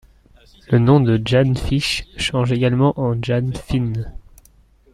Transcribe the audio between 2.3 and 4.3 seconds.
également en Jane Finn.